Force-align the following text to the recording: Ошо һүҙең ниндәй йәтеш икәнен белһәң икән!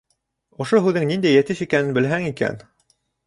Ошо 0.63 0.79
һүҙең 0.85 1.05
ниндәй 1.09 1.37
йәтеш 1.41 1.61
икәнен 1.67 1.93
белһәң 1.99 2.27
икән! 2.31 2.61